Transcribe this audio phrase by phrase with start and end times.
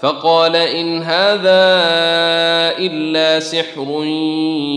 [0.00, 1.66] فقال إن هذا
[2.78, 4.04] إلا سحر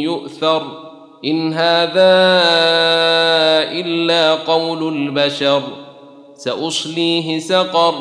[0.04, 0.64] يؤثر
[1.26, 2.20] إن هذا
[3.72, 5.62] إلا قول البشر
[6.36, 7.94] سأصليه سقر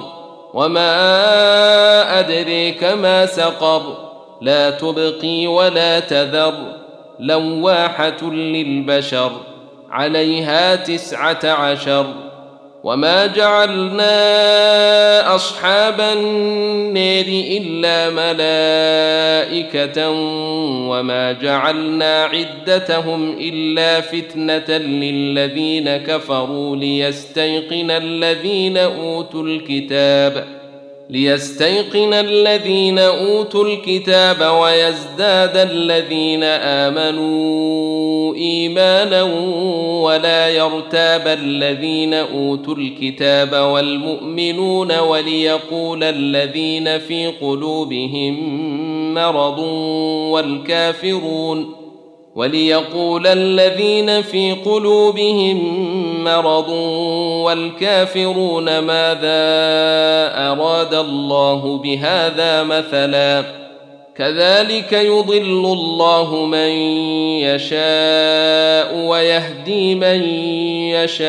[0.54, 0.90] وما
[2.20, 4.08] أدريك ما سقر
[4.40, 6.54] لا تبقي ولا تذر
[7.20, 9.32] لواحة للبشر
[9.90, 12.27] عليها تسعة عشر.
[12.84, 14.14] وما جعلنا
[15.34, 20.10] اصحاب النار الا ملائكه
[20.90, 30.57] وما جعلنا عدتهم الا فتنه للذين كفروا ليستيقن الذين اوتوا الكتاب
[31.10, 39.22] ليستيقن الذين أوتوا الكتاب ويزداد الذين آمنوا إيمانا
[40.02, 48.34] ولا يرتاب الذين أوتوا الكتاب والمؤمنون وليقول الذين في قلوبهم
[49.14, 49.58] مرض
[50.32, 51.77] والكافرون
[52.38, 55.58] وليقول الذين في قلوبهم
[56.24, 56.68] مرض
[57.44, 59.48] والكافرون ماذا
[60.52, 63.44] أراد الله بهذا مثلا
[64.16, 66.70] كذلك يضل الله من
[67.42, 70.22] يشاء ويهدي من
[70.94, 71.28] يشاء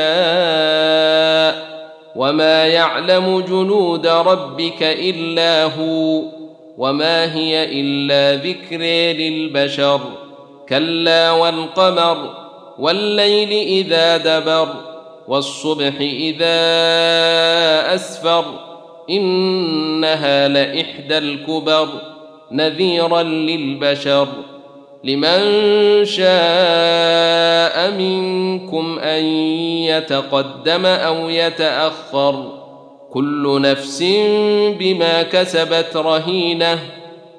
[2.16, 6.22] وما يعلم جنود ربك إلا هو
[6.78, 8.82] وما هي إلا ذكر
[9.22, 10.29] للبشر
[10.70, 12.36] كلا والقمر
[12.80, 14.68] والليل إذا دبر
[15.28, 16.56] والصبح إذا
[17.96, 18.46] أسفر
[19.10, 21.88] إنها لإحدى الكبر
[22.52, 24.28] نذيرا للبشر
[25.04, 25.40] لمن
[26.06, 29.24] شاء منكم أن
[29.84, 32.60] يتقدم أو يتأخر
[33.12, 34.04] كل نفس
[34.80, 36.80] بما كسبت رهينة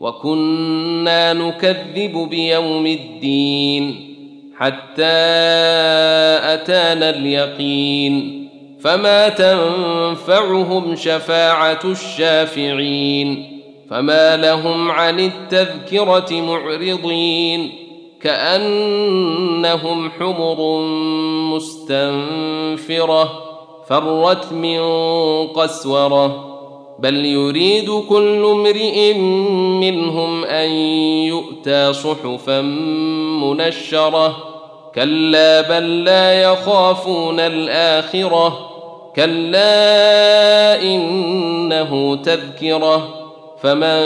[0.00, 4.06] وكنا نكذب بيوم الدين
[4.56, 5.02] حتى
[6.54, 8.46] أتانا اليقين
[8.80, 17.72] فما تنفعهم شفاعة الشافعين فما لهم عن التذكرة معرضين
[18.20, 20.80] كأنهم حمر
[21.54, 23.42] مستنفرة
[23.88, 24.80] فرت من
[25.46, 26.55] قسورة
[26.98, 29.14] بل يريد كل امرئ
[29.80, 30.68] منهم أن
[31.28, 32.60] يؤتى صحفا
[33.40, 34.36] منشرة.
[34.94, 38.70] كلا بل لا يخافون الآخرة.
[39.16, 43.08] كلا إنه تذكرة.
[43.62, 44.02] فمن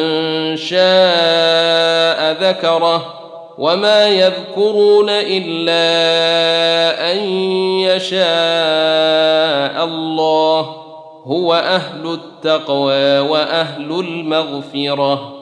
[0.56, 3.14] شاء ذكره.
[3.58, 5.82] وما يذكرون إلا
[7.12, 7.18] أن
[7.80, 10.89] يشاء الله.
[11.24, 15.39] هو أهل التقوى وأهل المغفرة.